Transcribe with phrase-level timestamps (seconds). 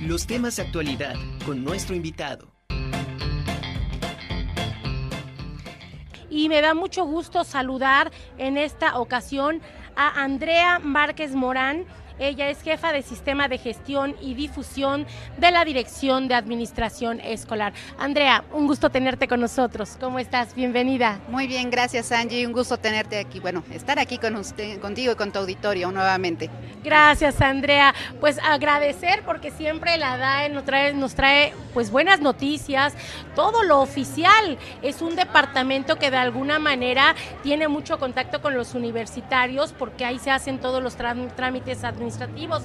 [0.00, 1.14] Los temas de actualidad
[1.44, 2.54] con nuestro invitado.
[6.30, 9.60] Y me da mucho gusto saludar en esta ocasión
[9.96, 11.84] a Andrea Márquez Morán.
[12.20, 15.06] Ella es jefa de Sistema de Gestión y Difusión
[15.38, 17.72] de la Dirección de Administración Escolar.
[17.98, 19.96] Andrea, un gusto tenerte con nosotros.
[19.98, 20.54] ¿Cómo estás?
[20.54, 21.18] Bienvenida.
[21.28, 22.46] Muy bien, gracias Angie.
[22.46, 23.40] Un gusto tenerte aquí.
[23.40, 26.50] Bueno, estar aquí con usted, contigo y con tu auditorio nuevamente.
[26.84, 27.94] Gracias, Andrea.
[28.20, 32.92] Pues agradecer porque siempre la DAE nos trae, nos trae pues buenas noticias,
[33.34, 34.58] todo lo oficial.
[34.82, 40.18] Es un departamento que de alguna manera tiene mucho contacto con los universitarios porque ahí
[40.18, 42.62] se hacen todos los trámites administrativos administrativos.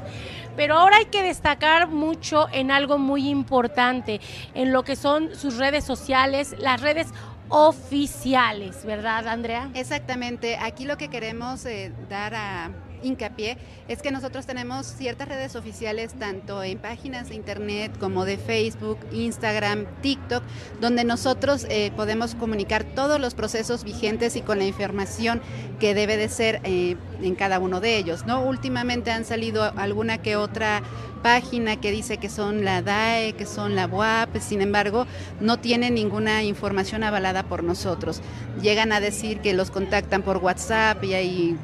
[0.56, 4.22] Pero ahora hay que destacar mucho en algo muy importante,
[4.54, 7.08] en lo que son sus redes sociales, las redes
[7.50, 9.70] oficiales, ¿verdad, Andrea?
[9.74, 10.58] Exactamente.
[10.58, 12.72] Aquí lo que queremos eh, dar a
[13.06, 18.38] hincapié es que nosotros tenemos ciertas redes oficiales tanto en páginas de internet como de
[18.38, 20.44] Facebook, Instagram, TikTok,
[20.82, 25.42] donde nosotros eh, podemos comunicar todos los procesos vigentes y con la información
[25.80, 28.26] que debe de ser eh, en cada uno de ellos.
[28.26, 28.42] ¿no?
[28.44, 30.82] Últimamente han salido alguna que otra
[31.22, 35.08] página que dice que son la DAE, que son la UAP, sin embargo,
[35.42, 38.22] no tienen ninguna información avalada por nosotros.
[38.62, 41.58] Llegan a decir que los contactan por WhatsApp y hay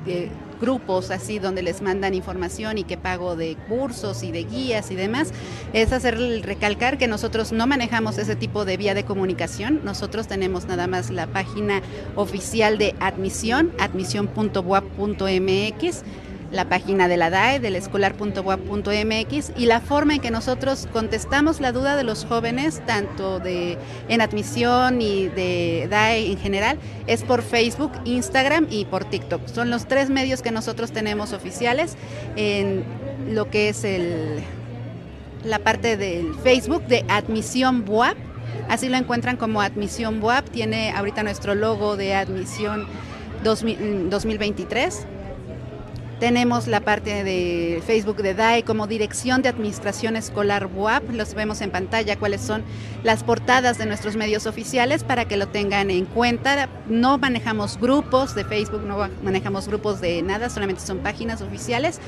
[0.61, 4.95] grupos así donde les mandan información y que pago de cursos y de guías y
[4.95, 5.33] demás.
[5.73, 9.81] Es hacer recalcar que nosotros no manejamos ese tipo de vía de comunicación.
[9.83, 11.81] Nosotros tenemos nada más la página
[12.15, 16.03] oficial de admisión, admisión.wap.mx
[16.51, 21.71] la página de la DAE, del escolar.wap.mx y la forma en que nosotros contestamos la
[21.71, 23.77] duda de los jóvenes, tanto de
[24.09, 29.47] en admisión y de DAE en general, es por Facebook, Instagram y por TikTok.
[29.47, 31.95] Son los tres medios que nosotros tenemos oficiales
[32.35, 32.83] en
[33.29, 34.41] lo que es el,
[35.45, 38.17] la parte del Facebook de Admisión WAP.
[38.67, 40.49] Así lo encuentran como Admisión WAP.
[40.49, 42.87] Tiene ahorita nuestro logo de Admisión
[43.43, 45.07] 2023
[46.21, 51.09] tenemos la parte de Facebook de DAE como Dirección de Administración Escolar WAP.
[51.13, 52.61] Los vemos en pantalla cuáles son
[53.03, 56.69] las portadas de nuestros medios oficiales para que lo tengan en cuenta.
[56.87, 61.99] No manejamos grupos de Facebook, no manejamos grupos de nada, solamente son páginas oficiales.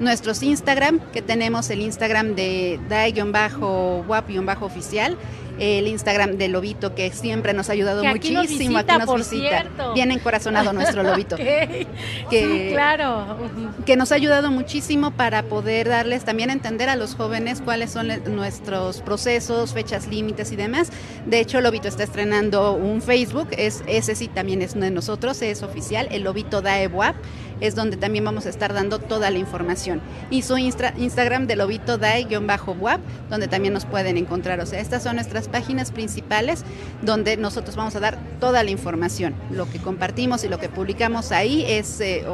[0.00, 5.16] Nuestros Instagram, que tenemos el Instagram de DAE-WAP-oficial
[5.60, 8.78] el Instagram de Lobito, que siempre nos ha ayudado muchísimo.
[8.78, 9.66] aquí nos visita.
[9.94, 11.36] Bien encorazonado nuestro Lobito.
[11.36, 11.86] que,
[12.30, 13.36] sí, claro.
[13.84, 17.90] Que nos ha ayudado muchísimo para poder darles también a entender a los jóvenes cuáles
[17.90, 20.90] son nuestros procesos, fechas límites y demás.
[21.26, 25.42] De hecho, Lobito está estrenando un Facebook, es, ese sí también es uno de nosotros,
[25.42, 27.16] es oficial, el Lobito Daewap
[27.60, 30.00] es donde también vamos a estar dando toda la información.
[30.30, 34.60] Y su Instagram de Lobito Dai-WAP, donde también nos pueden encontrar.
[34.60, 36.64] O sea, estas son nuestras páginas principales
[37.02, 39.34] donde nosotros vamos a dar toda la información.
[39.50, 42.24] Lo que compartimos y lo que publicamos ahí es eh,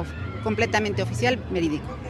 [0.43, 2.06] completamente oficial, verídico.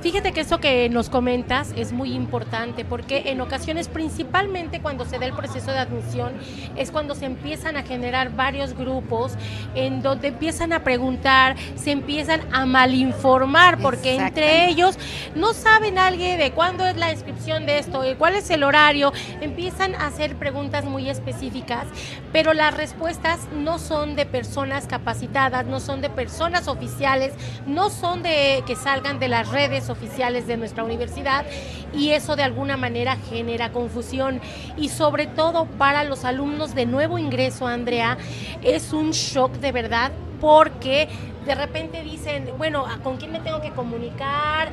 [0.00, 5.18] Fíjate que eso que nos comentas es muy importante porque en ocasiones, principalmente cuando se
[5.18, 6.32] da el proceso de admisión,
[6.76, 9.34] es cuando se empiezan a generar varios grupos
[9.74, 14.98] en donde empiezan a preguntar, se empiezan a malinformar porque entre ellos
[15.34, 19.12] no saben alguien de cuándo es la inscripción de esto, cuál es el horario,
[19.42, 21.86] empiezan a hacer preguntas muy específicas,
[22.32, 27.34] pero las respuestas no son de personas capacitadas, no son de personas oficiales,
[27.66, 31.44] no son de que salgan de las redes oficiales de nuestra universidad
[31.92, 34.40] y eso de alguna manera genera confusión
[34.76, 38.16] y sobre todo para los alumnos de nuevo ingreso, Andrea,
[38.62, 41.08] es un shock de verdad porque
[41.44, 44.70] de repente dicen, bueno, ¿con quién me tengo que comunicar?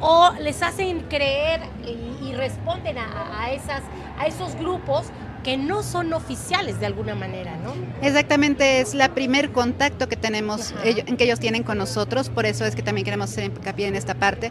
[0.00, 3.82] O les hacen creer y, responden a, esas,
[4.16, 5.06] a esos grupos
[5.48, 7.72] que no son oficiales de alguna manera, ¿no?
[8.06, 12.66] Exactamente, es la primer contacto que tenemos, en que ellos tienen con nosotros, por eso
[12.66, 14.50] es que también queremos hacer hincapié en esta parte,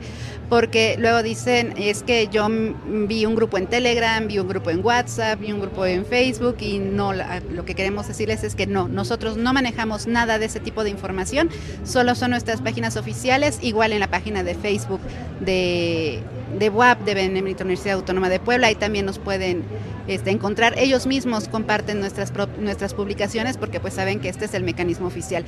[0.49, 4.83] porque luego dicen, es que yo vi un grupo en Telegram, vi un grupo en
[4.83, 8.87] WhatsApp, vi un grupo en Facebook y no, lo que queremos decirles es que no,
[8.87, 11.51] nosotros no manejamos nada de ese tipo de información,
[11.83, 15.01] solo son nuestras páginas oficiales, igual en la página de Facebook
[15.41, 16.23] de,
[16.57, 19.63] de WAP, de Benemérita Universidad Autónoma de Puebla, ahí también nos pueden
[20.07, 24.63] este, encontrar ellos mismos comparten nuestras, nuestras publicaciones porque pues saben que este es el
[24.63, 25.43] mecanismo oficial.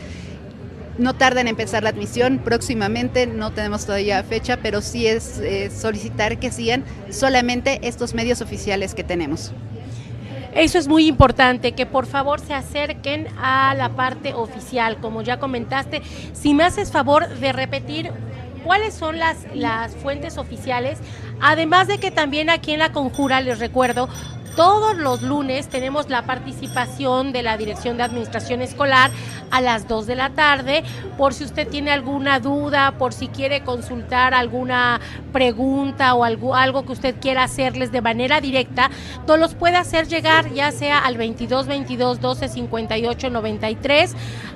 [0.97, 5.41] No tarda en empezar la admisión próximamente, no tenemos todavía fecha, pero sí es
[5.71, 9.53] solicitar que sigan solamente estos medios oficiales que tenemos.
[10.53, 15.39] Eso es muy importante, que por favor se acerquen a la parte oficial, como ya
[15.39, 16.01] comentaste.
[16.33, 18.11] Si me haces favor de repetir
[18.63, 20.99] cuáles son las, las fuentes oficiales,
[21.41, 24.09] además de que también aquí en la conjura, les recuerdo,
[24.59, 29.09] todos los lunes tenemos la participación de la Dirección de Administración Escolar
[29.51, 30.83] a las 2 de la tarde,
[31.17, 34.99] por si usted tiene alguna duda, por si quiere consultar alguna
[35.31, 38.91] pregunta o algo, algo que usted quiera hacerles de manera directa,
[39.25, 44.15] todos los puede hacer llegar ya sea al 22 22 12 58 93.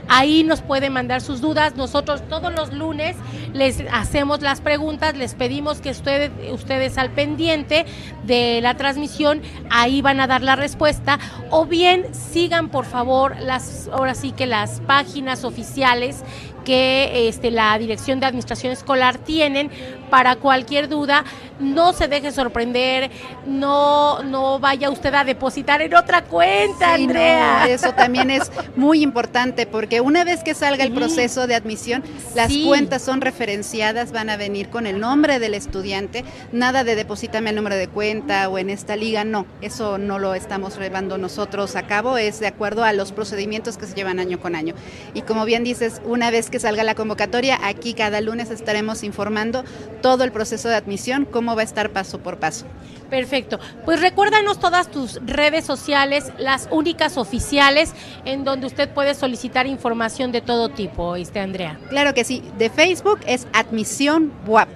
[0.10, 1.78] Ahí nos puede mandar sus dudas.
[1.78, 3.16] Nosotros todos los lunes
[3.54, 7.86] les hacemos las preguntas, les pedimos que ustedes, ustedes al pendiente
[8.26, 11.20] de la transmisión, ahí van a dar la respuesta.
[11.50, 16.24] O bien sigan por favor las, ahora sí que las páginas oficiales
[16.64, 19.70] que este, la Dirección de Administración Escolar tienen
[20.10, 21.24] para cualquier duda.
[21.60, 23.12] No se deje sorprender,
[23.46, 27.68] no, no vaya usted a depositar en otra cuenta, Andrea.
[27.68, 32.04] eso también es muy importante porque una vez que salga el proceso de admisión,
[32.36, 37.52] las cuentas son referenciadas, van a venir con el nombre del estudiante, nada de deposítame
[37.52, 41.76] el número de cuenta o en esta liga, no, eso no lo estamos llevando nosotros
[41.76, 44.74] a cabo, es de acuerdo a los procedimientos que se llevan año con año.
[45.14, 49.64] Y como bien dices, una vez que salga la convocatoria, aquí cada lunes estaremos informando
[50.04, 52.68] todo el proceso de admisión, cómo va a estar paso por paso.
[53.10, 53.60] Perfecto.
[53.86, 57.94] Pues recuérdanos todas tus redes sociales, las únicas oficiales,
[58.26, 61.80] en donde usted puede solicitar información de todo tipo, ¿este Andrea?
[61.90, 62.44] Claro que sí.
[62.60, 64.70] De Facebook es Admisión WAP.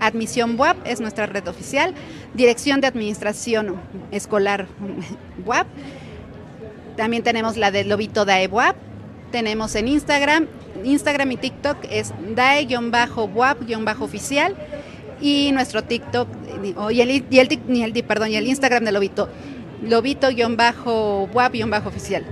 [0.00, 1.94] Admisión WAP es nuestra red oficial.
[2.34, 3.80] Dirección de Administración
[4.10, 4.66] Escolar
[5.46, 5.66] WAP.
[6.98, 8.76] También tenemos la de Lobito DAE WAP
[9.32, 10.46] tenemos en Instagram,
[10.84, 14.56] Instagram y TikTok es dae-wap-oficial
[15.20, 16.28] y nuestro TikTok
[16.90, 19.28] y el, y el, perdón, y el Instagram de Lobito,
[19.82, 22.24] lobito-wap-oficial.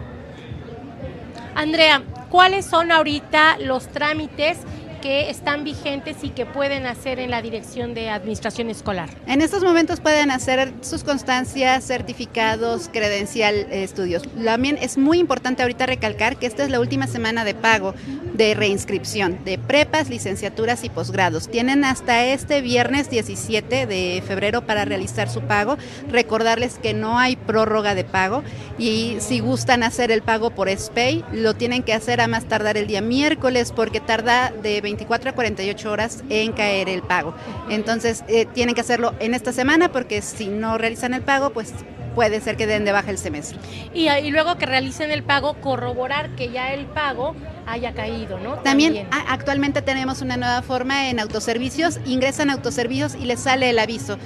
[1.55, 4.59] Andrea, ¿cuáles son ahorita los trámites
[5.00, 9.08] que están vigentes y que pueden hacer en la Dirección de Administración Escolar?
[9.26, 14.23] En estos momentos pueden hacer sus constancias, certificados, credencial, eh, estudios.
[14.44, 17.94] También es muy importante ahorita recalcar que esta es la última semana de pago
[18.35, 21.49] de reinscripción de prepas, licenciaturas y posgrados.
[21.49, 25.76] Tienen hasta este viernes 17 de febrero para realizar su pago.
[26.11, 28.43] Recordarles que no hay prórroga de pago
[28.79, 32.76] y si gustan hacer el pago por SPAY, lo tienen que hacer a más tardar
[32.76, 37.35] el día miércoles porque tarda de 24 a 48 horas en caer el pago.
[37.69, 41.73] Entonces, eh, tienen que hacerlo en esta semana porque si no realizan el pago, pues
[42.15, 43.59] puede ser que den de baja el semestre.
[43.95, 48.57] Y, y, luego que realicen el pago, corroborar que ya el pago haya caído, ¿no?
[48.59, 53.79] También, actualmente tenemos una nueva forma en autoservicios, ingresan a autoservicios y les sale el
[53.79, 54.19] aviso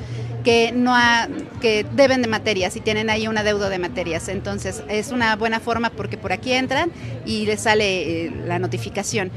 [0.44, 0.94] que no
[1.60, 4.28] que deben de materias y tienen ahí una deuda de materias.
[4.28, 6.92] Entonces, es una buena forma porque por aquí entran
[7.24, 9.32] y les sale eh, la notificación.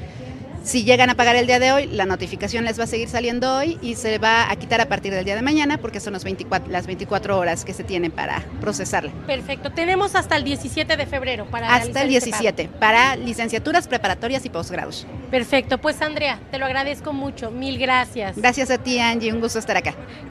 [0.67, 3.55] Si llegan a pagar el día de hoy, la notificación les va a seguir saliendo
[3.55, 6.25] hoy y se va a quitar a partir del día de mañana porque son las
[6.25, 9.13] 24 horas que se tienen para procesarla.
[9.25, 9.71] Perfecto.
[9.71, 14.49] Tenemos hasta el 17 de febrero para Hasta el 17 este para licenciaturas preparatorias y
[14.49, 15.07] posgrados.
[15.31, 15.77] Perfecto.
[15.77, 17.49] Pues Andrea, te lo agradezco mucho.
[17.49, 18.35] Mil gracias.
[18.35, 19.31] Gracias a ti, Angie.
[19.31, 19.95] Un gusto estar acá.